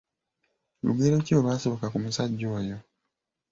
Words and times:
Lugero 0.85 1.15
ki 1.25 1.31
olwasibuka 1.39 1.85
ku 1.91 1.97
musajja 2.03 2.47
oyo? 2.57 2.77